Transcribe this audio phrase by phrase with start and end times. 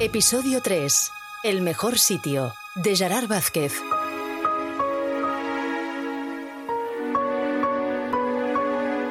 [0.00, 1.10] Episodio 3.
[1.42, 2.54] El mejor sitio.
[2.76, 3.72] De Gerard Vázquez.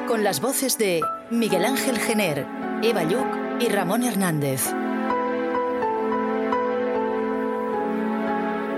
[0.06, 2.46] Con las voces de Miguel Ángel Gener,
[2.82, 3.26] Eva Lluc
[3.60, 4.64] y Ramón Hernández.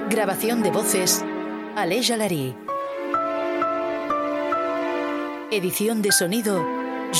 [0.08, 1.24] Grabación de voces,
[1.76, 2.56] Ale Jalarí.
[5.52, 6.66] Edición de sonido,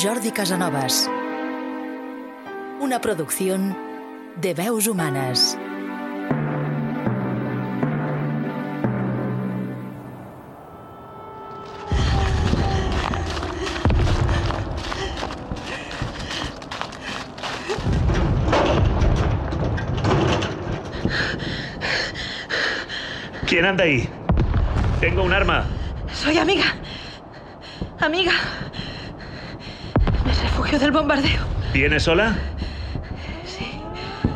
[0.03, 1.09] Jordi Casanovas.
[2.81, 3.90] Una producción
[4.37, 5.57] de veus humanes.
[23.47, 24.07] ¿Quién anda ahí?
[25.01, 25.65] Tengo un arma.
[26.13, 26.73] Soy amiga.
[27.99, 28.31] Amiga.
[30.25, 31.41] Me refugio del bombardeo.
[31.73, 32.35] ¿Vienes sola?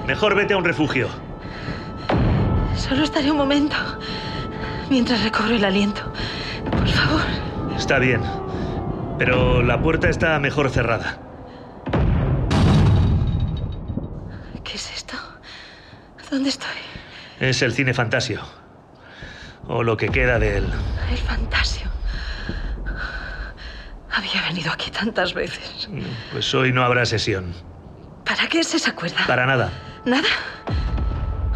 [0.07, 1.09] Mejor vete a un refugio.
[2.75, 3.75] Solo estaré un momento.
[4.89, 6.01] Mientras recobro el aliento.
[6.69, 7.21] Por favor.
[7.75, 8.21] Está bien.
[9.17, 11.17] Pero la puerta está mejor cerrada.
[14.63, 15.17] ¿Qué es esto?
[16.29, 16.69] ¿Dónde estoy?
[17.39, 18.41] Es el cine Fantasio.
[19.67, 20.67] O lo que queda de él.
[21.09, 21.89] El Fantasio.
[24.11, 25.89] Había venido aquí tantas veces.
[26.31, 27.53] Pues hoy no habrá sesión.
[28.23, 29.25] ¿Para qué es esa cuerda?
[29.27, 29.71] Para nada.
[30.05, 30.27] ¿Nada?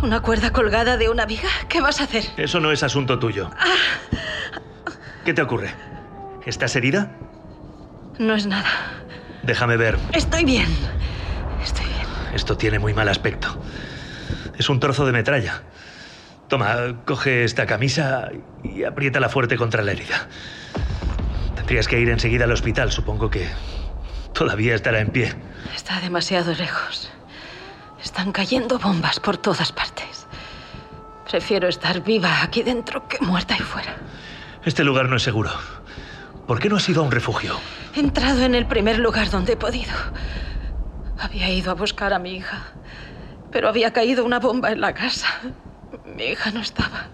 [0.02, 1.50] ¿Una cuerda colgada de una viga?
[1.68, 2.24] ¿Qué vas a hacer?
[2.38, 3.50] Eso no es asunto tuyo.
[5.26, 5.74] ¿Qué te ocurre?
[6.46, 7.12] ¿Estás herida?
[8.18, 8.70] No es nada.
[9.44, 9.98] Déjame ver.
[10.14, 10.68] Estoy bien.
[11.64, 12.08] Estoy bien.
[12.34, 13.62] Esto tiene muy mal aspecto.
[14.58, 15.64] Es un trozo de metralla.
[16.48, 18.30] Toma, coge esta camisa
[18.64, 20.28] y apriétala fuerte contra la herida.
[21.56, 22.92] Tendrías que ir enseguida al hospital.
[22.92, 23.48] Supongo que
[24.34, 25.36] todavía estará en pie.
[25.76, 27.12] Está demasiado lejos.
[28.04, 30.28] Están cayendo bombas por todas partes.
[31.30, 33.96] Prefiero estar viva aquí dentro que muerta ahí fuera.
[34.66, 35.52] Este lugar no es seguro.
[36.48, 37.60] ¿Por qué no has ido a un refugio?
[37.96, 39.94] He entrado en el primer lugar donde he podido.
[41.20, 42.64] Había ido a buscar a mi hija,
[43.52, 45.28] pero había caído una bomba en la casa.
[46.06, 47.08] Mi hija no estaba.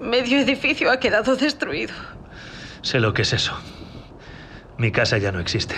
[0.00, 1.94] Medio edificio ha quedado destruido.
[2.82, 3.56] Sé lo que es eso.
[4.78, 5.76] Mi casa ya no existe.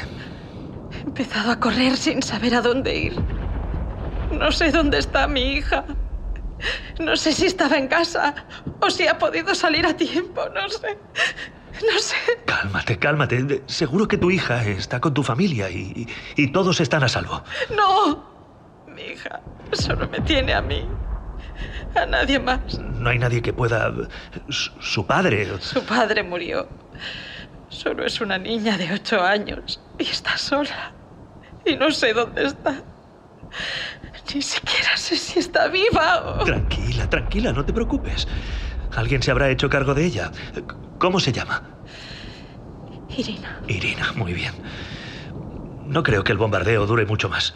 [0.93, 3.36] He empezado a correr sin saber a dónde ir.
[4.31, 5.85] No sé dónde está mi hija.
[6.99, 8.35] No sé si estaba en casa
[8.81, 10.43] o si ha podido salir a tiempo.
[10.55, 10.97] No sé.
[11.93, 12.15] No sé.
[12.47, 13.63] Cálmate, cálmate.
[13.67, 16.07] Seguro que tu hija está con tu familia y,
[16.37, 17.43] y- y todos están a salvo.
[17.77, 18.35] No.
[18.89, 19.41] Mi hija
[19.73, 20.89] solo me tiene a mí.
[21.95, 22.79] A nadie más.
[22.79, 23.93] No hay nadie que pueda...
[24.49, 25.47] Su, su padre...
[25.61, 26.69] Su padre murió.
[27.69, 30.93] Solo es una niña de ocho años y está sola.
[31.67, 32.83] Y no sé dónde está.
[34.35, 36.45] Ni siquiera sé si está viva o...
[36.45, 38.27] Tranquila, tranquila, no te preocupes.
[38.97, 40.31] Alguien se habrá hecho cargo de ella.
[40.99, 41.63] ¿Cómo se llama?
[43.17, 43.61] Irina.
[43.69, 44.53] Irina, muy bien.
[45.87, 47.55] No creo que el bombardeo dure mucho más.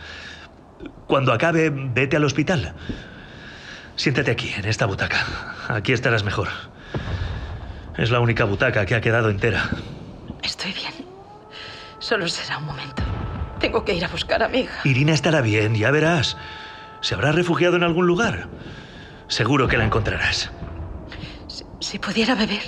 [1.06, 2.74] Cuando acabe, vete al hospital.
[3.96, 5.18] Siéntate aquí, en esta butaca.
[5.68, 6.48] Aquí estarás mejor.
[7.98, 9.68] Es la única butaca que ha quedado entera.
[10.42, 10.94] Estoy bien.
[11.98, 13.02] Solo será un momento.
[13.58, 14.80] Tengo que ir a buscar a mi hija.
[14.84, 16.36] Irina estará bien, ya verás.
[17.00, 18.48] ¿Se habrá refugiado en algún lugar?
[19.28, 20.50] Seguro que la encontrarás.
[21.46, 22.62] Si, si pudiera beber,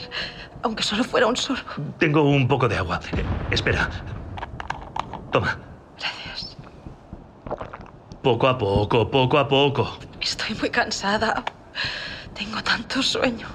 [0.63, 1.71] aunque solo fuera un sorbo.
[1.99, 3.01] Tengo un poco de agua.
[3.17, 3.89] Eh, espera.
[5.31, 5.59] Toma.
[5.99, 6.57] Gracias.
[8.23, 9.99] Poco a poco, poco a poco.
[10.21, 11.45] Estoy muy cansada.
[12.35, 13.49] Tengo tanto sueño.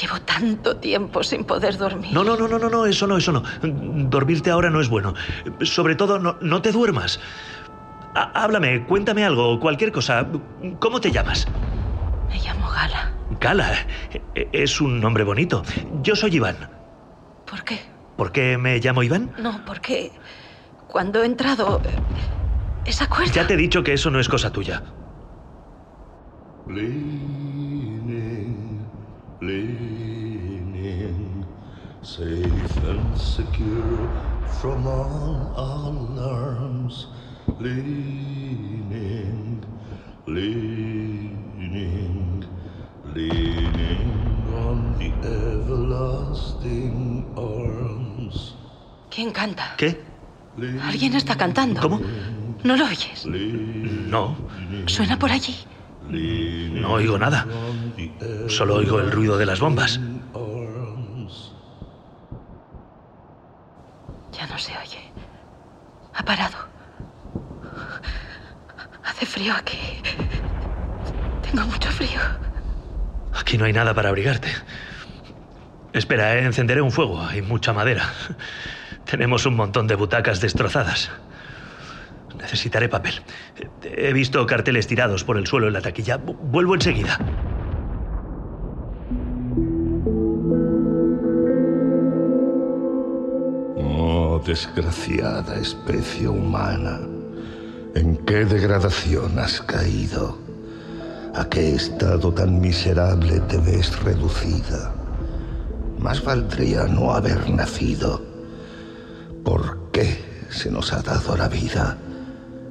[0.00, 2.12] Llevo tanto tiempo sin poder dormir.
[2.12, 3.42] No, no, no, no, no, no, eso no, eso no.
[3.62, 5.14] Dormirte ahora no es bueno.
[5.62, 7.18] Sobre todo, no, no te duermas.
[8.18, 10.26] Há- háblame, cuéntame algo, cualquier cosa.
[10.80, 11.46] ¿Cómo te llamas?
[12.28, 13.12] Me llamo Gala.
[13.30, 13.86] Gala.
[14.12, 15.62] E- Es un nombre bonito.
[16.02, 16.56] Yo soy Iván.
[17.44, 17.78] ¿Por qué?
[18.16, 19.32] ¿Por qué me llamo Iván?
[19.38, 20.18] No, porque
[20.88, 21.80] cuando he entrado...
[21.84, 22.00] eh,
[22.84, 23.30] Esa cuerda...
[23.32, 24.82] Ya te he dicho que eso no es cosa tuya.
[27.98, 28.90] Leaning,
[29.40, 30.74] leaning,
[32.02, 34.10] safe and secure
[34.44, 37.06] from all alarms,
[37.60, 39.60] leaning,
[40.26, 42.44] leaning,
[43.14, 44.12] leaning
[44.54, 48.54] on the everlasting arms.
[49.10, 49.74] ¿Quién canta?
[49.76, 50.00] ¿Qué?
[50.82, 51.80] Alguien está cantando.
[51.80, 52.00] ¿Cómo?
[52.64, 53.26] ¿No lo oyes?
[53.26, 54.36] No,
[54.86, 55.54] Suena por allí.
[56.10, 57.46] no oigo nada.
[58.48, 60.00] Solo oigo el ruido de las bombas.
[64.32, 65.12] Ya no se oye.
[66.14, 66.57] Ha parado.
[69.28, 69.78] Frío aquí.
[71.42, 72.20] Tengo mucho frío.
[73.34, 74.48] Aquí no hay nada para abrigarte.
[75.92, 77.20] Espera, eh, encenderé un fuego.
[77.22, 78.04] Hay mucha madera.
[79.04, 81.10] Tenemos un montón de butacas destrozadas.
[82.36, 83.20] Necesitaré papel.
[83.82, 86.16] He visto carteles tirados por el suelo en la taquilla.
[86.18, 87.18] Vu- Vuelvo enseguida.
[93.76, 97.00] Oh, desgraciada especie humana,
[97.94, 100.38] ¿en qué degradación has caído?
[101.34, 104.94] ¿A qué estado tan miserable te ves reducida?
[105.98, 108.22] Más valdría no haber nacido.
[109.44, 111.96] ¿Por qué se nos ha dado la vida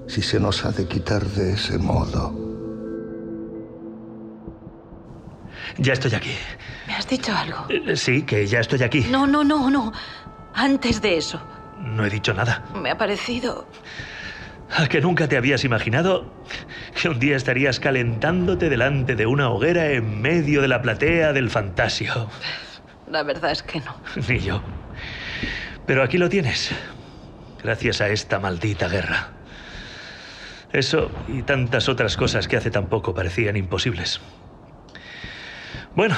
[0.08, 2.34] si se nos ha de quitar de ese modo?
[5.78, 6.32] Ya estoy aquí.
[6.88, 7.66] ¿Me has dicho algo?
[7.70, 9.06] Eh, Sí, que ya estoy aquí.
[9.12, 9.92] No, no, no, no.
[10.54, 11.40] Antes de eso,
[11.80, 12.64] No he dicho nada.
[12.82, 13.68] me ha parecido...
[14.76, 16.32] ¿A que nunca te habías imaginado
[17.02, 21.50] que un día estarías calentándote delante de una hoguera en medio de la platea del
[21.50, 22.30] Fantasio?
[23.10, 23.96] La verdad es que no.
[24.28, 24.62] Ni yo.
[25.86, 26.72] Pero aquí lo tienes.
[27.64, 29.30] Gracias a esta maldita guerra.
[30.74, 34.20] Eso y tantas otras cosas que hace tan poco parecían imposibles.
[35.96, 36.16] Bueno,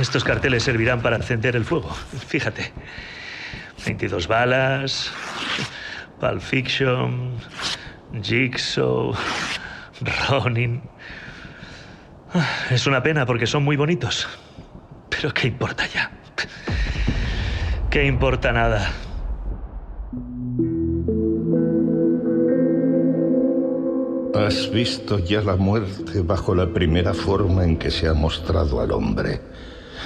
[0.00, 1.90] estos carteles servirán para encender el fuego.
[2.26, 2.72] Fíjate.
[3.86, 5.12] 22 balas,
[6.20, 7.38] Pulp Fiction,
[8.22, 9.14] Jigsaw,
[10.28, 10.82] Ronin.
[12.70, 14.26] Es una pena porque son muy bonitos.
[15.08, 16.10] Pero ¿qué importa ya?
[17.90, 18.90] ¿Qué importa nada?
[24.34, 28.92] Has visto ya la muerte bajo la primera forma en que se ha mostrado al
[28.92, 29.40] hombre,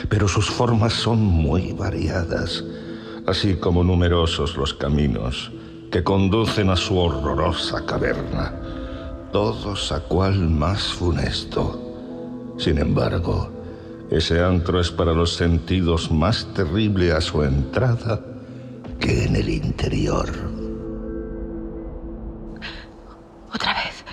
[0.08, 2.64] pero sus formas son muy variadas,
[3.26, 5.52] así como numerosos los caminos
[5.92, 8.50] que conducen a su horrorosa caverna,
[9.30, 12.54] todos a cual más funesto.
[12.58, 13.52] Sin embargo,
[14.10, 18.18] ese antro es para los sentidos más terrible a su entrada
[18.98, 20.30] que en el interior.
[23.52, 24.04] Otra vez.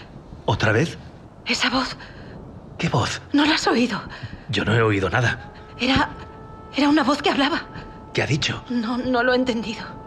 [0.46, 0.98] ¿Otra vez?
[1.46, 1.96] Esa voz.
[2.78, 3.22] ¿Qué voz?
[3.32, 4.02] ¿No la has oído?
[4.50, 5.54] Yo no he oído nada.
[5.80, 6.10] Era...
[6.76, 7.64] Era una voz que hablaba.
[8.14, 8.64] ¿Qué ha dicho?
[8.70, 9.99] No, no lo he entendido.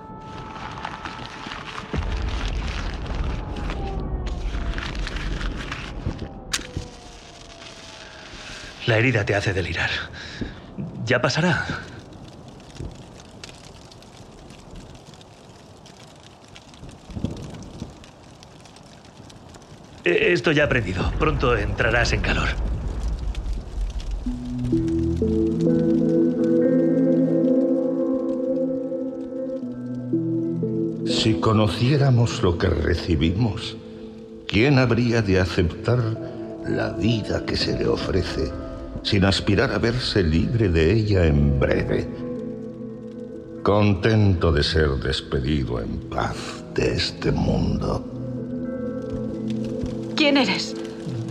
[8.87, 9.90] La herida te hace delirar.
[11.05, 11.64] Ya pasará.
[20.05, 21.11] Eh, Esto ya he aprendido.
[21.19, 22.49] Pronto entrarás en calor.
[31.06, 33.76] Si conociéramos lo que recibimos,
[34.49, 36.00] ¿quién habría de aceptar
[36.66, 38.50] la vida que se le ofrece
[39.02, 42.09] sin aspirar a verse libre de ella en breve?
[43.62, 48.04] Contento de ser despedido en paz de este mundo.
[50.16, 50.75] ¿Quién eres?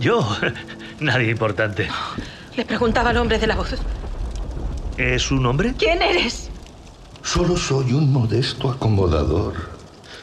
[0.00, 0.26] Yo,
[1.00, 1.88] nadie importante.
[2.56, 3.74] Le preguntaba al hombre de la voz.
[4.96, 5.74] ¿Es un hombre?
[5.78, 6.50] ¿Quién eres?
[7.22, 9.54] Solo soy un modesto acomodador.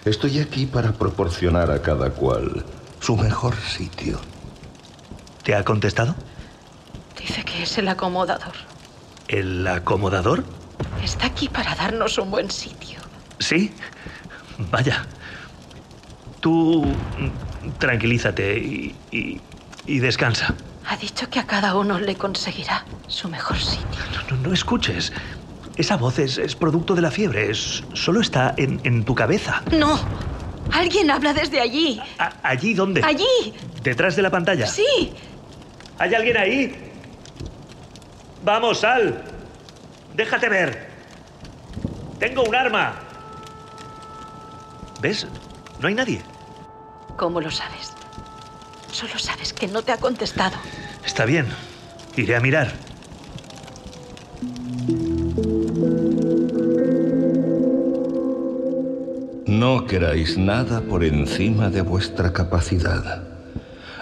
[0.06, 2.65] Estoy aquí para proporcionar a cada cual
[3.00, 4.20] su mejor sitio.
[5.44, 6.15] ¿Te ha contestado?
[7.70, 8.54] Es el acomodador.
[9.28, 10.44] ¿El acomodador?
[11.04, 12.98] Está aquí para darnos un buen sitio.
[13.38, 13.72] Sí.
[14.72, 15.06] Vaya.
[16.40, 16.84] Tú
[17.78, 19.40] tranquilízate y, y-
[19.86, 20.56] y descansa.
[20.88, 24.02] Ha dicho que a cada uno le conseguirá su mejor sitio.
[24.30, 25.14] No, no, no escuches.
[25.78, 27.52] Esa voz es, es producto de la fiebre.
[27.52, 29.62] Es, solo está en, en tu cabeza.
[29.72, 30.00] No.
[30.74, 32.02] Alguien habla desde allí.
[32.18, 33.04] A- ¿Allí dónde?
[33.04, 33.54] Allí.
[33.84, 34.66] ¿Detrás de la pantalla?
[34.66, 35.14] Sí.
[36.00, 36.86] ¿Hay alguien ahí?
[38.43, 39.24] Vamos, sal.
[40.15, 40.89] Déjate ver.
[42.19, 42.96] Tengo un arma.
[45.01, 45.27] ¿Ves?
[45.79, 46.22] No hay nadie.
[47.17, 47.93] ¿Cómo lo sabes?
[48.91, 50.58] Solo sabes que no te ha contestado.
[51.05, 51.48] Está bien.
[52.15, 52.74] Iré a mirar.
[59.60, 63.29] no queráis nada por encima de vuestra capacidad.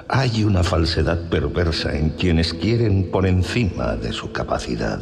[0.10, 5.02] Hay una falsedad perversa en quienes quieren por encima de su capacidad,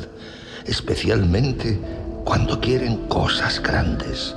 [0.65, 1.79] especialmente
[2.23, 4.35] cuando quieren cosas grandes,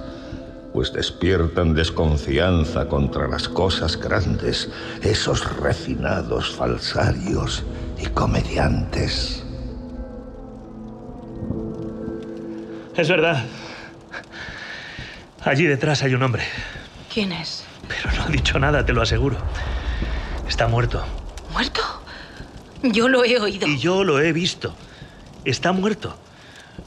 [0.75, 4.69] pues despiertan desconfianza contra las cosas grandes,
[5.01, 7.65] esos refinados falsarios
[7.99, 9.43] y comediantes.
[12.95, 13.43] Es verdad.
[15.45, 16.43] Allí detrás hay un hombre.
[17.13, 17.65] ¿Quién es?
[17.89, 19.39] Pero no ha dicho nada, te lo aseguro.
[20.59, 21.05] Está muerto.
[21.53, 21.81] ¿Muerto?
[22.83, 23.69] Yo lo he oído.
[23.69, 24.75] Y yo lo he visto.
[25.45, 26.17] Está muerto.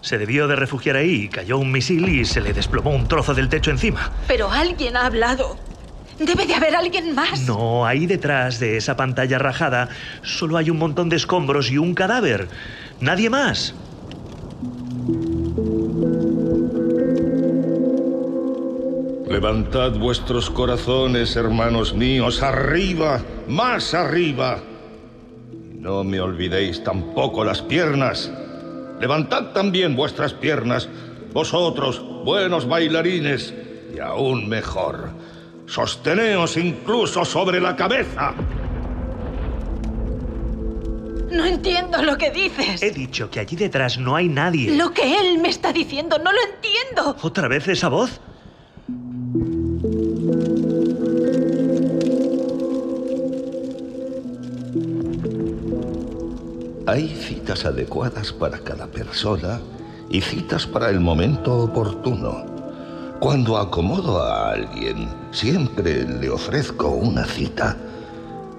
[0.02, 3.48] Se debió de refugiar ahí, cayó un misil y se le desplomó un trozo del
[3.48, 4.12] techo encima.
[4.28, 5.56] Pero alguien ha hablado.
[6.20, 7.44] Debe de haber alguien más.
[7.44, 9.88] No, ahí detrás de esa pantalla rajada
[10.22, 12.50] solo hay un montón de escombros y un cadáver.
[13.00, 13.74] Nadie más.
[19.32, 23.22] Levantad vuestros corazones, hermanos míos, arriba,
[23.52, 24.60] más arriba.
[25.74, 28.32] No me olvidéis tampoco las piernas.
[29.00, 30.88] Levantad también vuestras piernas,
[31.34, 33.54] vosotros, buenos bailarines,
[33.94, 35.10] y aún mejor,
[35.66, 38.34] sosteneos incluso sobre la cabeza.
[41.32, 42.82] No entiendo lo que dices.
[42.82, 44.76] He dicho que allí detrás no hay nadie.
[44.78, 47.18] Lo que él me está diciendo, no lo entiendo.
[47.22, 48.22] ¿Otra vez esa voz?
[56.92, 59.62] Hay citas adecuadas para cada persona
[60.10, 62.46] y citas para el momento oportuno.
[63.22, 67.78] Cuando acomodo a alguien, siempre le ofrezco una cita.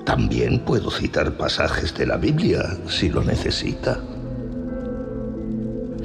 [0.06, 4.00] También puedo citar pasajes de la Biblia si lo necesita.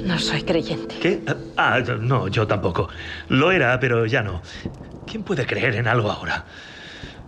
[0.04, 0.96] No soy creyente.
[1.00, 1.22] ¿Qué?
[1.56, 2.90] Ah, no, yo tampoco.
[3.30, 4.42] Lo era, pero ya no.
[5.06, 6.44] ¿Quién puede creer en algo ahora?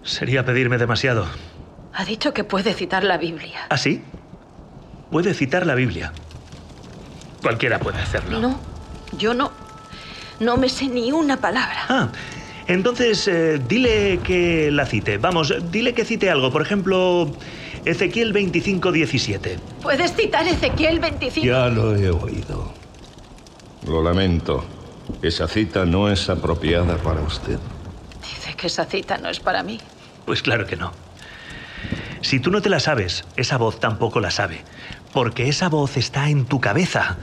[0.02, 1.24] Sería pedirme demasiado.
[1.94, 3.60] Ha dicho que puede citar la Biblia.
[3.70, 4.04] ¿Ah, sí?
[5.10, 6.12] Puede citar la Biblia.
[7.42, 8.38] Cualquiera puede hacerlo.
[8.38, 8.60] No,
[9.16, 9.50] yo no.
[10.38, 11.84] No me sé ni una palabra.
[11.88, 12.08] Ah,
[12.66, 15.18] entonces eh, dile que la cite.
[15.18, 16.50] Vamos, dile que cite algo.
[16.50, 17.30] Por ejemplo,
[17.84, 19.58] Ezequiel 25, 17.
[19.82, 21.46] ¿Puedes citar Ezequiel 25?
[21.46, 22.72] Ya lo he oído.
[23.86, 24.64] Lo lamento.
[25.22, 27.58] Esa cita no es apropiada para usted.
[28.22, 29.80] Dice que esa cita no es para mí.
[30.24, 30.92] Pues claro que no.
[32.20, 34.62] Si tú no te la sabes, esa voz tampoco la sabe.
[35.12, 37.16] Porque esa voz está en tu cabeza.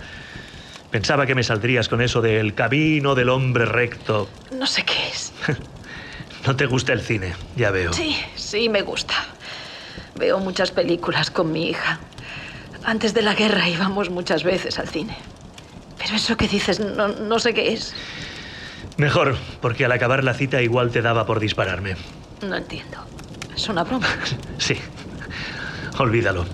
[0.91, 4.29] Pensaba que me saldrías con eso del camino del hombre recto.
[4.51, 5.34] No sé qué es.
[6.46, 7.91] No te gusta el cine, ya veo.
[7.91, 9.15] Sí, sí, me gusta.
[10.15, 12.00] Veo muchas películas con mi hija.
[12.86, 15.17] Antes de la guerra íbamos muchas veces al cine.
[15.98, 17.94] Pero eso que dices, no, no sé qué es.
[18.96, 21.98] Mejor, porque al acabar la cita igual te daba por dispararme.
[22.41, 22.98] No entiendo.
[23.53, 24.08] Es una broma.
[24.58, 24.77] Sí.
[25.98, 26.46] Olvídalo.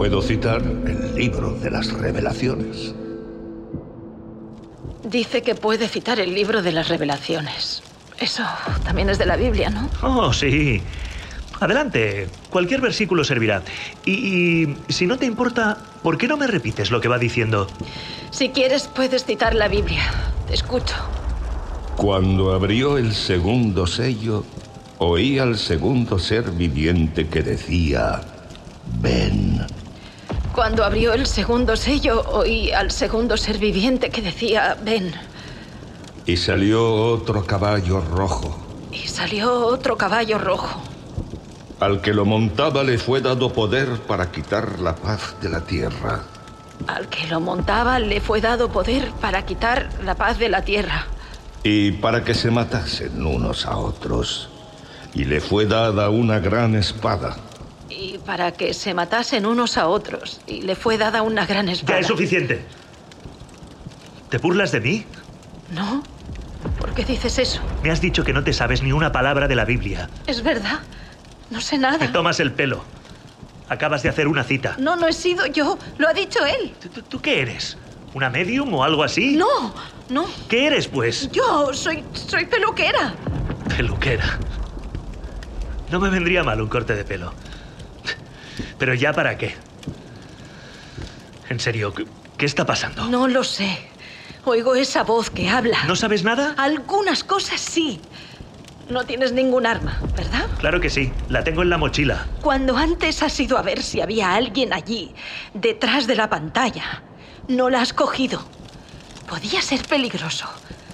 [0.00, 2.94] Puedo citar el libro de las revelaciones.
[5.04, 7.82] Dice que puede citar el libro de las revelaciones.
[8.18, 8.42] Eso
[8.82, 9.90] también es de la Biblia, ¿no?
[10.00, 10.80] Oh, sí.
[11.60, 12.28] Adelante.
[12.48, 13.62] Cualquier versículo servirá.
[14.06, 17.66] Y, y, si no te importa, ¿por qué no me repites lo que va diciendo?
[18.30, 20.00] Si quieres, puedes citar la Biblia.
[20.48, 20.94] Te escucho.
[21.98, 24.46] Cuando abrió el segundo sello,
[24.96, 28.22] oí al segundo ser viviente que decía,
[29.02, 29.60] ven.
[30.60, 35.10] Cuando abrió el segundo sello, oí al segundo ser viviente que decía, ven.
[36.26, 38.58] Y salió otro caballo rojo.
[38.92, 40.82] Y salió otro caballo rojo.
[41.80, 46.24] Al que lo montaba le fue dado poder para quitar la paz de la tierra.
[46.86, 51.06] Al que lo montaba le fue dado poder para quitar la paz de la tierra.
[51.64, 54.50] Y para que se matasen unos a otros.
[55.14, 57.38] Y le fue dada una gran espada.
[57.90, 60.40] Y para que se matasen unos a otros.
[60.46, 61.94] Y le fue dada una gran espada.
[61.94, 62.62] Ya es suficiente.
[64.30, 65.04] ¿Te burlas de mí?
[65.72, 66.02] No.
[66.78, 67.60] ¿Por qué dices eso?
[67.82, 70.08] Me has dicho que no te sabes ni una palabra de la Biblia.
[70.26, 70.80] Es verdad.
[71.50, 71.98] No sé nada.
[71.98, 72.84] Me tomas el pelo.
[73.68, 74.76] Acabas de hacer una cita.
[74.78, 75.78] No, no he sido yo.
[75.98, 76.72] Lo ha dicho él.
[76.80, 77.76] ¿Tú, tú, tú qué eres?
[78.14, 79.36] ¿Una medium o algo así?
[79.36, 79.72] No,
[80.08, 80.26] no.
[80.48, 81.30] ¿Qué eres, pues?
[81.30, 83.14] Yo soy, soy peluquera.
[83.76, 84.38] Peluquera.
[85.90, 87.32] No me vendría mal un corte de pelo.
[88.80, 89.54] Pero ya para qué.
[91.50, 92.06] En serio, ¿qué,
[92.38, 93.04] qué está pasando?
[93.08, 93.78] No lo sé.
[94.46, 95.84] Oigo esa voz que habla.
[95.86, 96.54] ¿No sabes nada?
[96.56, 98.00] Algunas cosas sí.
[98.88, 100.46] No tienes ningún arma, ¿verdad?
[100.58, 101.12] Claro que sí.
[101.28, 102.26] La tengo en la mochila.
[102.40, 105.14] Cuando antes has ido a ver si había alguien allí,
[105.52, 107.02] detrás de la pantalla,
[107.48, 108.42] no la has cogido.
[109.28, 110.46] Podía ser peligroso.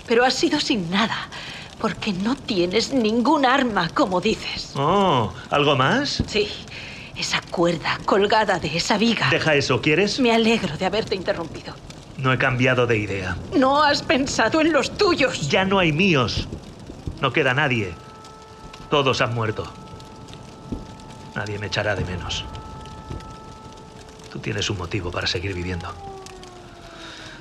[0.08, 1.16] Pero has sido sin nada.
[1.78, 4.72] Porque no tienes ningún arma, como dices.
[4.74, 6.22] Oh, ¿algo más?
[6.26, 6.48] Sí,
[7.18, 9.28] esa cuerda colgada de esa viga.
[9.30, 10.20] Deja eso, ¿quieres?
[10.20, 11.74] Me alegro de haberte interrumpido.
[12.18, 13.36] No he cambiado de idea.
[13.54, 15.48] No has pensado en los tuyos.
[15.48, 16.48] Ya no hay míos.
[17.20, 17.94] No queda nadie.
[18.90, 19.70] Todos han muerto.
[21.34, 22.44] Nadie me echará de menos.
[24.32, 25.92] Tú tienes un motivo para seguir viviendo.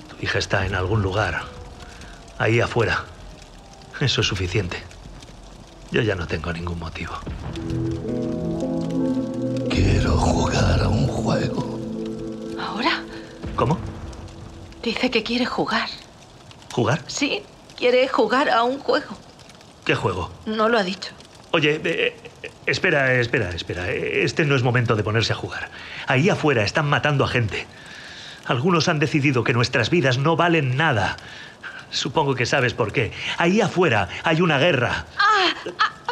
[0.10, 1.44] Tu hija está en algún lugar.
[2.38, 3.06] Ahí afuera.
[4.02, 4.84] Eso es suficiente.
[5.92, 7.14] Yo ya no tengo ningún motivo.
[10.56, 11.80] Jugar a un juego.
[12.58, 13.04] ¿Ahora?
[13.58, 13.78] ¿Cómo?
[14.82, 15.90] Dice que quiere jugar.
[16.72, 17.02] ¿Jugar?
[17.08, 17.44] Sí,
[17.76, 19.18] quiere jugar a un juego.
[19.84, 20.32] ¿Qué juego?
[20.46, 21.12] No lo ha dicho.
[21.52, 23.92] Oye, eh, eh, espera, espera, espera.
[23.92, 25.70] Este no es momento de ponerse a jugar.
[26.08, 27.68] Ahí afuera están matando a gente.
[28.46, 31.18] Algunos han decidido que nuestras vidas no valen nada.
[31.90, 33.12] Supongo que sabes por qué.
[33.38, 35.06] Ahí afuera hay una guerra.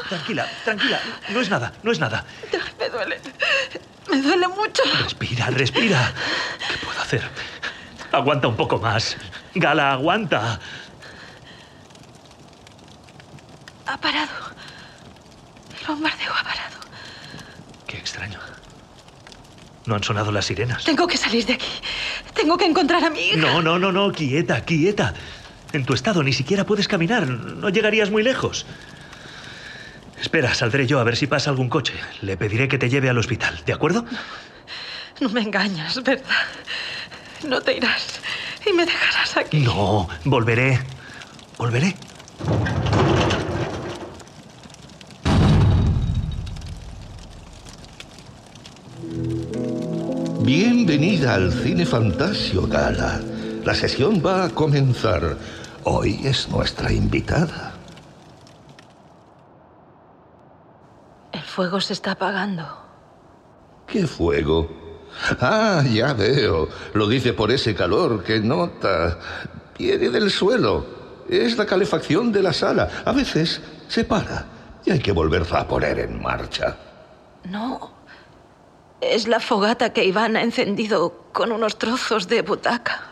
[0.10, 1.00] Tranquila, tranquila.
[1.30, 2.26] No es nada, no es nada.
[2.78, 3.22] Me duele.
[4.14, 4.84] Me duele mucho.
[5.02, 6.14] Respira, respira.
[6.70, 7.24] ¿Qué puedo hacer?
[8.12, 9.18] Aguanta un poco más.
[9.56, 10.60] Gala, aguanta.
[13.88, 14.30] Ha parado.
[15.80, 16.78] El bombardeo ha parado.
[17.88, 18.40] Qué extraño.
[19.88, 20.84] No han sonado las sirenas.
[20.84, 21.82] Tengo que salir de aquí.
[22.36, 23.38] Tengo que encontrar a mi hija.
[23.38, 24.12] No, no, no, no.
[24.12, 25.16] Quieta, quieta.
[25.72, 27.28] En tu estado ni siquiera puedes caminar.
[27.28, 28.68] No llegarías muy lejos.
[30.24, 31.94] Espera, saldré yo a ver si pasa algún coche.
[32.22, 34.06] Le pediré que te lleve al hospital, ¿de acuerdo?
[35.20, 36.48] No me engañas, ¿verdad?
[37.46, 38.22] No te irás
[38.66, 39.60] y me dejarás aquí.
[39.60, 40.80] No, volveré.
[41.58, 41.94] Volveré.
[50.40, 53.20] Bienvenida al Cine Fantasio, Gala.
[53.66, 55.38] La sesión va a comenzar.
[55.84, 57.73] Hoy es nuestra invitada.
[61.54, 62.66] Fuego se está apagando.
[63.86, 64.68] ¿Qué fuego?
[65.40, 66.68] Ah, ya veo.
[66.96, 69.20] Lo dice por ese calor que nota.
[69.78, 70.84] Viene del suelo.
[71.30, 72.90] Es la calefacción de la sala.
[73.06, 74.48] A veces se para
[74.84, 76.76] y hay que volverla a poner en marcha.
[77.44, 77.92] No.
[79.00, 83.12] Es la fogata que Iván ha encendido con unos trozos de butaca.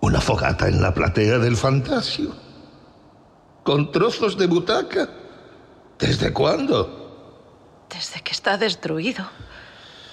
[0.00, 2.32] ¿Una fogata en la platea del Fantasio?
[3.62, 5.08] ¿Con trozos de butaca?
[5.96, 7.01] ¿Desde cuándo?
[7.92, 9.28] Desde que está destruido.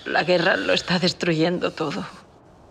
[0.05, 2.05] La guerra lo está destruyendo todo.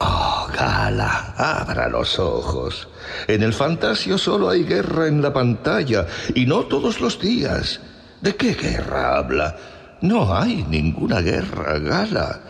[0.00, 2.88] Oh, Gala, abra los ojos.
[3.26, 7.80] En el Fantasio solo hay guerra en la pantalla y no todos los días.
[8.20, 9.56] ¿De qué guerra habla?
[10.00, 12.40] No hay ninguna guerra, Gala.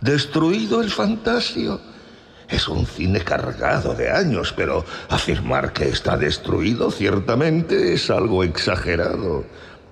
[0.00, 1.80] Destruido el Fantasio.
[2.48, 9.44] Es un cine cargado de años, pero afirmar que está destruido ciertamente es algo exagerado.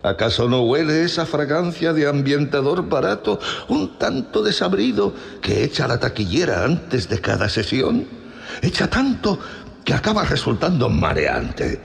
[0.03, 6.65] ¿Acaso no huele esa fragancia de ambientador barato, un tanto desabrido, que echa la taquillera
[6.65, 8.07] antes de cada sesión?
[8.63, 9.39] Echa tanto
[9.85, 11.81] que acaba resultando mareante.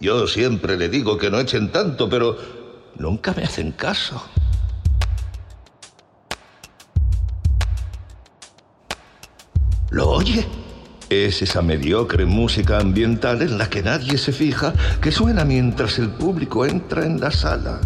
[0.00, 2.36] Yo siempre le digo que no echen tanto, pero
[2.96, 4.22] nunca me hacen caso.
[9.90, 10.44] ¿Lo oye?
[11.22, 16.10] Es esa mediocre música ambiental en la que nadie se fija que suena mientras el
[16.10, 17.80] público entra en la sala.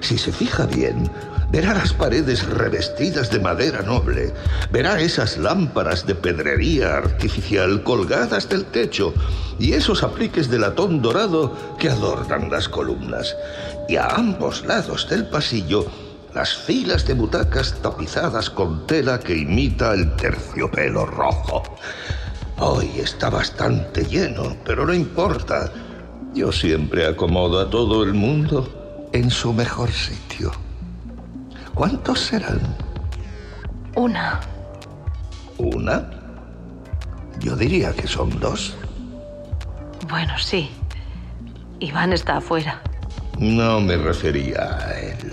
[0.00, 1.08] Si se fija bien,
[1.52, 4.34] verá las paredes revestidas de madera noble,
[4.72, 9.14] verá esas lámparas de pedrería artificial colgadas del techo
[9.60, 13.36] y esos apliques de latón dorado que adornan las columnas.
[13.88, 15.86] Y a ambos lados del pasillo,
[16.34, 21.62] las filas de butacas tapizadas con tela que imita el terciopelo rojo.
[22.60, 25.72] Hoy está bastante lleno, pero no importa.
[26.34, 30.50] Yo siempre acomodo a todo el mundo en su mejor sitio.
[31.72, 32.60] ¿Cuántos serán?
[33.94, 34.40] Una.
[35.56, 36.10] ¿Una?
[37.38, 38.74] Yo diría que son dos.
[40.08, 40.68] Bueno, sí.
[41.78, 42.82] Iván está afuera.
[43.38, 45.32] No me refería a él.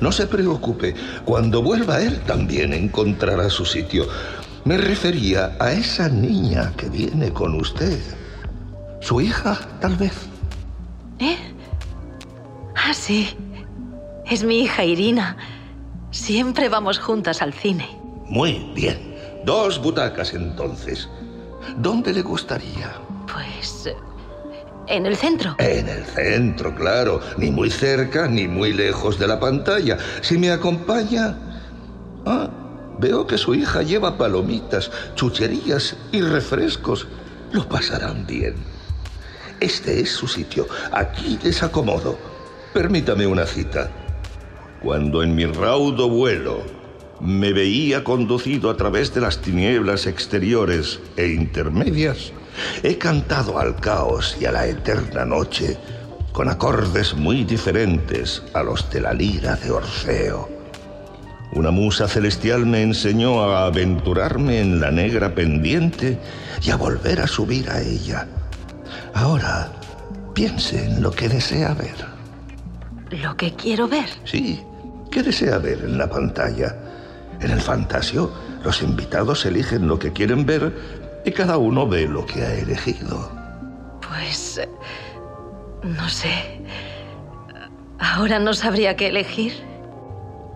[0.00, 0.94] No se preocupe,
[1.24, 4.06] cuando vuelva él también encontrará su sitio.
[4.64, 7.98] Me refería a esa niña que viene con usted.
[9.00, 10.12] Su hija, tal vez.
[11.18, 11.36] ¿Eh?
[12.76, 13.36] Ah, sí.
[14.30, 15.36] Es mi hija Irina.
[16.12, 17.88] Siempre vamos juntas al cine.
[18.26, 19.14] Muy bien.
[19.44, 21.08] Dos butacas entonces.
[21.78, 22.92] ¿Dónde le gustaría?
[23.32, 23.86] Pues...
[23.86, 23.96] eh,
[24.86, 25.56] En el centro.
[25.58, 27.20] En el centro, claro.
[27.36, 29.98] Ni muy cerca ni muy lejos de la pantalla.
[30.20, 31.36] Si me acompaña...
[32.24, 32.48] Ah,
[33.02, 37.08] veo que su hija lleva palomitas, chucherías y refrescos.
[37.52, 38.54] Lo pasarán bien.
[39.60, 40.66] este es su sitio.
[40.92, 42.18] Aquí les acomodo.
[42.72, 43.90] Permítame una cita.
[44.82, 46.62] Cuando en mi raudo vuelo
[47.20, 52.32] me veía conducido a través de las tinieblas exteriores e intermedias,
[52.82, 55.76] he cantado al caos y a la eterna noche
[56.32, 60.61] con acordes muy diferentes a los de la lira de Orfeo.
[61.52, 66.18] Una musa celestial me enseñó a aventurarme en la negra pendiente
[66.62, 68.26] y a volver a subir a ella.
[69.12, 69.70] Ahora,
[70.32, 72.12] piense en lo que desea ver.
[73.10, 74.08] ¿Lo que quiero ver?
[74.24, 74.62] Sí,
[75.10, 76.74] ¿qué desea ver en la pantalla?
[77.40, 78.32] En el fantasio,
[78.64, 80.72] los invitados eligen lo que quieren ver
[81.24, 83.30] y cada uno ve lo que ha elegido.
[84.00, 84.58] Pues...
[84.58, 84.68] Eh,
[85.82, 86.62] no sé.
[87.98, 89.71] Ahora no sabría qué elegir.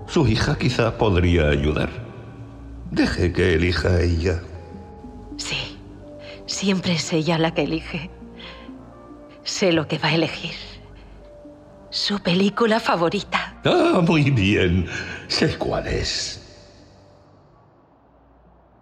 [0.06, 1.90] Su hija quizá podría ayudar.
[2.90, 4.40] Deje que elija ella.
[5.36, 5.78] Sí,
[6.46, 8.10] siempre es ella la que elige.
[9.42, 10.54] Sé lo que va a elegir.
[11.90, 13.60] Su película favorita.
[13.64, 14.86] Ah, muy bien.
[15.28, 16.42] Sé cuál es.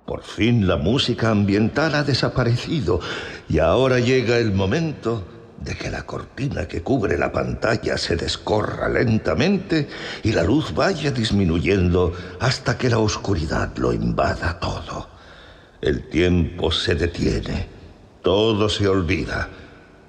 [0.07, 3.01] Por fin la música ambiental ha desaparecido
[3.49, 5.25] y ahora llega el momento
[5.61, 9.89] de que la cortina que cubre la pantalla se descorra lentamente
[10.23, 15.09] y la luz vaya disminuyendo hasta que la oscuridad lo invada todo.
[15.81, 17.69] El tiempo se detiene,
[18.23, 19.49] todo se olvida,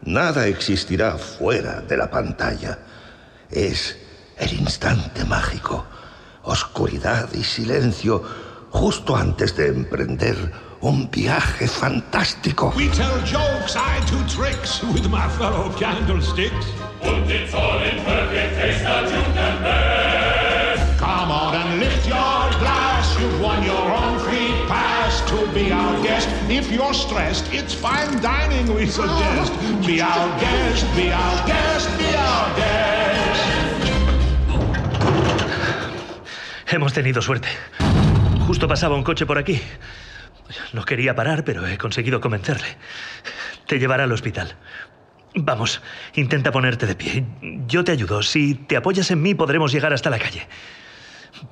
[0.03, 2.79] nada existirá fuera de la pantalla.
[3.49, 3.97] Es
[4.37, 5.85] el instante mágico,
[6.43, 8.23] oscuridad y silencio
[8.75, 10.35] justo antes de emprender
[10.81, 12.73] un viaje fantástico.
[12.75, 16.67] We tell jokes, I do tricks with my fellow candlesticks.
[17.01, 20.75] Und it's all in perfect taste that you can bear.
[20.99, 25.95] Come on and lift your glass, you've won your own free pass to be our
[26.03, 26.27] guest.
[26.49, 29.53] If you're stressed, it's fine dining we suggest.
[29.87, 32.95] Be our guest, be our guest, be our guest.
[36.67, 37.47] Hemos tenido suerte.
[38.55, 39.61] Justo pasaba un coche por aquí.
[40.71, 42.77] No quería parar, pero he conseguido convencerle.
[43.67, 44.55] Te llevará al hospital.
[45.35, 45.81] Vamos,
[46.13, 47.25] intenta ponerte de pie.
[47.67, 48.23] Yo te ayudo.
[48.23, 50.47] Si te apoyas en mí, podremos llegar hasta la calle.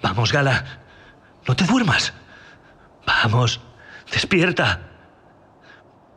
[0.02, 0.64] Vamos, Gala.
[1.46, 2.14] No te duermas.
[3.06, 3.60] Vamos,
[4.10, 4.80] despierta.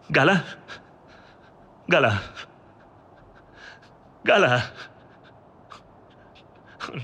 [0.08, 0.44] Gala.
[1.88, 2.22] Gala.
[4.22, 4.72] Gala.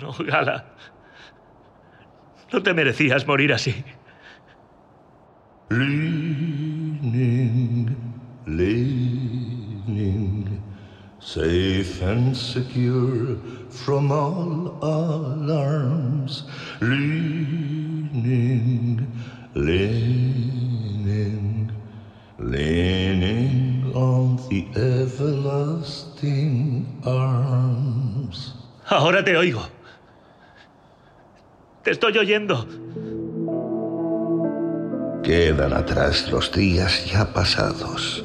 [0.01, 0.67] No, Gala.
[2.53, 3.75] No te merecías morir así.
[5.71, 7.17] Leaning,
[8.47, 9.83] leaning,
[11.19, 13.39] safe and secure
[13.71, 16.45] from all alarms.
[16.83, 18.21] Leaning,
[19.55, 20.93] leaning,
[22.39, 26.21] leaning on the everlasting
[27.07, 28.55] arms.
[28.91, 29.82] Ahora te oigo.
[31.83, 32.67] Te estoy oyendo.
[35.25, 38.25] Quedan atrás los días ya pasados.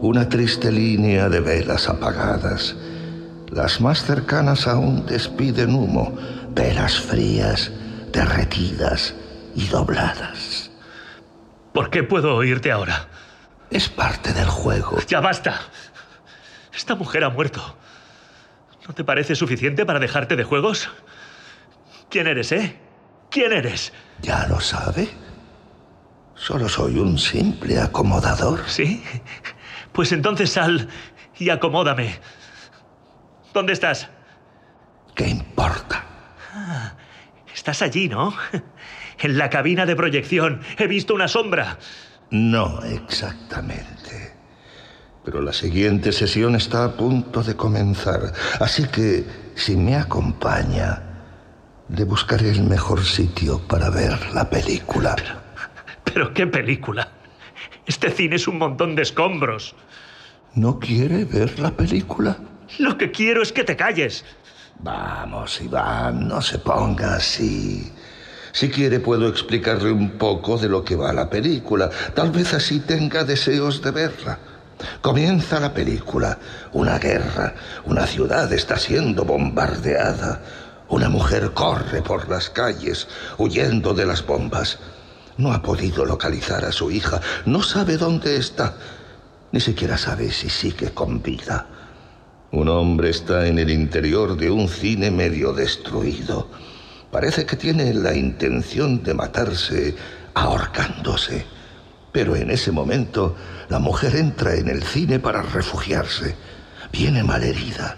[0.00, 2.76] Una triste línea de velas apagadas.
[3.50, 6.16] Las más cercanas aún despiden humo,
[6.50, 7.72] velas frías,
[8.12, 9.14] derretidas
[9.56, 10.70] y dobladas.
[11.72, 13.08] ¿Por qué puedo oírte ahora?
[13.70, 14.98] Es parte del juego.
[15.08, 15.60] Ya basta.
[16.72, 17.76] Esta mujer ha muerto.
[18.86, 20.88] ¿No te parece suficiente para dejarte de juegos?
[22.10, 22.76] ¿Quién eres, eh?
[23.30, 23.92] ¿Quién eres?
[24.22, 25.08] ¿Ya lo sabe?
[26.34, 28.60] Solo soy un simple acomodador.
[28.68, 29.02] ¿Sí?
[29.92, 30.88] Pues entonces sal
[31.38, 32.18] y acomódame.
[33.54, 34.08] ¿Dónde estás?
[35.14, 36.04] ¿Qué importa?
[36.54, 36.94] Ah,
[37.54, 38.34] estás allí, ¿no?
[39.18, 40.60] En la cabina de proyección.
[40.76, 41.78] He visto una sombra.
[42.30, 44.34] No exactamente.
[45.24, 48.34] Pero la siguiente sesión está a punto de comenzar.
[48.60, 51.05] Así que, si me acompaña,
[51.88, 55.14] le buscaré el mejor sitio para ver la película.
[55.16, 55.38] Pero,
[56.04, 57.08] pero qué película.
[57.86, 59.74] Este cine es un montón de escombros.
[60.54, 62.36] ¿No quiere ver la película?
[62.78, 64.24] Lo que quiero es que te calles.
[64.80, 67.92] Vamos, Iván, no se ponga así.
[68.52, 71.90] Si quiere puedo explicarle un poco de lo que va la película.
[72.14, 74.38] Tal vez así tenga deseos de verla.
[75.00, 76.38] Comienza la película.
[76.72, 77.54] Una guerra.
[77.84, 80.40] Una ciudad está siendo bombardeada.
[80.88, 84.78] Una mujer corre por las calles huyendo de las bombas.
[85.36, 87.20] No ha podido localizar a su hija.
[87.44, 88.76] No sabe dónde está.
[89.52, 91.66] Ni siquiera sabe si sigue con vida.
[92.52, 96.48] Un hombre está en el interior de un cine medio destruido.
[97.10, 99.96] Parece que tiene la intención de matarse
[100.34, 101.44] ahorcándose.
[102.12, 103.36] Pero en ese momento,
[103.68, 106.36] la mujer entra en el cine para refugiarse.
[106.92, 107.96] Viene malherida.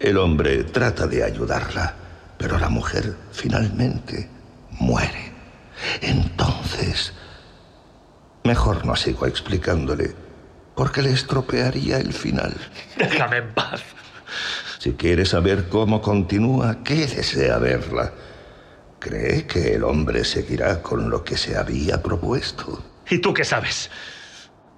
[0.00, 1.94] El hombre trata de ayudarla,
[2.38, 4.28] pero la mujer finalmente
[4.70, 5.32] muere.
[6.00, 7.12] Entonces,
[8.44, 10.14] mejor no sigo explicándole,
[10.74, 12.54] porque le estropearía el final.
[12.96, 13.82] Déjame en paz.
[14.78, 18.12] Si quiere saber cómo continúa, quédese a verla.
[19.00, 22.82] ¿Cree que el hombre seguirá con lo que se había propuesto?
[23.10, 23.90] ¿Y tú qué sabes?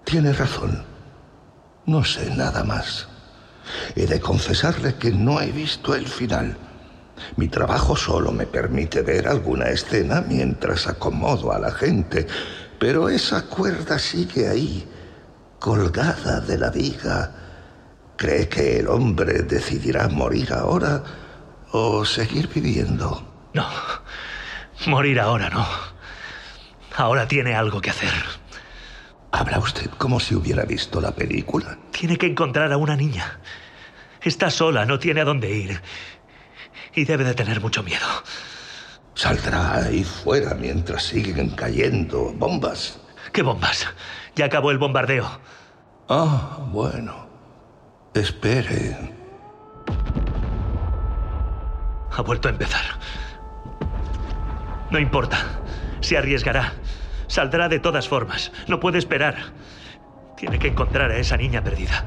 [0.05, 0.85] Tiene razón.
[1.87, 3.09] No sé nada más.
[3.95, 6.57] He de confesarle que no he visto el final.
[7.37, 12.27] Mi trabajo solo me permite ver alguna escena mientras acomodo a la gente,
[12.79, 14.89] pero esa cuerda sigue ahí,
[15.59, 17.33] colgada de la viga.
[18.17, 21.03] ¿Cree que el hombre decidirá morir ahora
[21.73, 23.27] o seguir viviendo?
[23.55, 23.67] No,
[24.87, 25.67] morir ahora no.
[26.97, 28.13] Ahora tiene algo que hacer.
[29.33, 31.79] ¿Habla usted como si hubiera visto la película?
[31.93, 33.41] Tiene que encontrar a una niña.
[34.23, 35.81] Está sola, no tiene a dónde ir.
[36.95, 38.07] Y debe de tener mucho miedo.
[39.15, 42.99] Saldrá ahí fuera mientras siguen cayendo bombas.
[43.33, 43.87] ¿Qué bombas?
[44.35, 45.29] Ya acabó el bombardeo.
[46.09, 47.29] Ah, bueno.
[48.15, 48.97] Espere.
[52.13, 52.83] Ha vuelto a empezar.
[54.91, 55.39] No importa.
[56.01, 56.73] Se arriesgará.
[57.29, 58.51] Saldrá de todas formas.
[58.67, 59.37] No puede esperar.
[60.37, 62.05] Tiene que encontrar a esa niña perdida.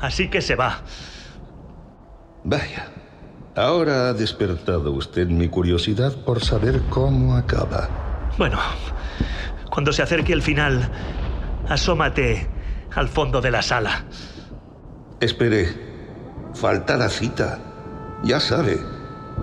[0.00, 0.82] Así que se va.
[2.44, 2.91] Vaya.
[3.54, 7.88] Ahora ha despertado usted mi curiosidad por saber cómo acaba.
[8.38, 8.58] Bueno,
[9.70, 10.90] cuando se acerque el final,
[11.68, 12.48] asómate
[12.94, 14.04] al fondo de la sala.
[15.20, 15.68] Espere.
[16.54, 17.58] Falta la cita.
[18.22, 18.78] Ya sabe.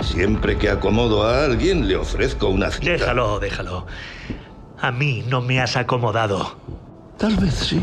[0.02, 2.91] Siempre que acomodo a alguien le ofrezco una cita.
[2.91, 3.86] Déjalo, déjalo.
[4.80, 6.58] A mí no me has acomodado.
[7.17, 7.82] Tal vez sí.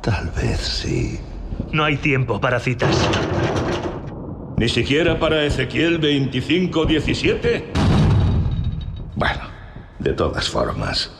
[0.00, 1.20] Tal vez sí.
[1.72, 2.96] No hay tiempo para citas.
[4.58, 7.64] ¿Ni siquiera para Ezequiel 25-17?
[9.14, 9.42] Bueno,
[9.98, 11.10] de todas formas.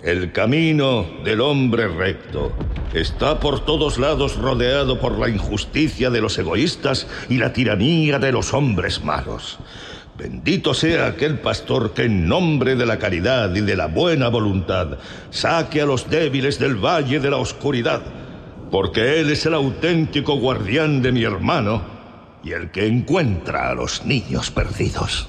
[0.00, 2.52] El camino del hombre recto
[2.92, 8.30] está por todos lados rodeado por la injusticia de los egoístas y la tiranía de
[8.30, 9.58] los hombres malos.
[10.16, 14.98] Bendito sea aquel pastor que en nombre de la caridad y de la buena voluntad
[15.30, 18.02] saque a los débiles del valle de la oscuridad,
[18.70, 21.93] porque Él es el auténtico guardián de mi hermano
[22.44, 25.28] y el que encuentra a los niños perdidos.